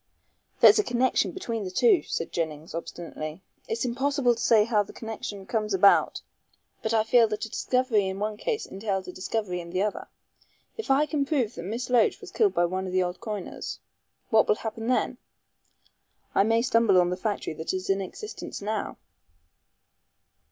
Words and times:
"There's 0.61 0.79
a 0.79 0.83
connection 0.83 1.29
between 1.31 1.63
the 1.63 1.69
two," 1.69 2.01
said 2.07 2.31
Jennings, 2.31 2.73
obstinately; 2.73 3.43
"it's 3.67 3.85
impossible 3.85 4.33
to 4.33 4.41
say 4.41 4.63
how 4.63 4.81
the 4.81 4.93
connection 4.93 5.45
comes 5.45 5.75
about, 5.75 6.23
but 6.81 6.91
I 6.91 7.03
feel 7.03 7.27
that 7.27 7.45
a 7.45 7.49
discovery 7.49 8.07
in 8.07 8.17
one 8.17 8.35
case 8.35 8.65
entails 8.65 9.07
a 9.07 9.11
discovery 9.11 9.61
in 9.61 9.69
the 9.69 9.83
other. 9.83 10.07
If 10.75 10.89
I 10.89 11.05
can 11.05 11.23
prove 11.23 11.53
that 11.53 11.61
Miss 11.65 11.87
Loach 11.91 12.19
was 12.19 12.31
killed 12.31 12.55
by 12.55 12.65
one 12.65 12.87
of 12.87 12.93
the 12.93 13.03
old 13.03 13.19
coiners" 13.21 13.77
"What 14.31 14.47
will 14.47 14.55
happen 14.55 14.87
then?" 14.87 15.19
"I 16.33 16.41
may 16.45 16.63
stumble 16.63 16.99
on 16.99 17.11
the 17.11 17.15
factory 17.15 17.53
that 17.53 17.71
is 17.71 17.87
in 17.87 18.01
existence 18.01 18.59
now." 18.59 18.97